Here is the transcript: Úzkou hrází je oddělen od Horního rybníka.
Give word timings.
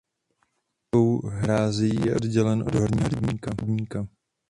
Úzkou 0.95 1.27
hrází 1.27 1.89
je 2.05 2.15
oddělen 2.15 2.61
od 2.67 2.75
Horního 2.75 3.09
rybníka. 3.09 4.07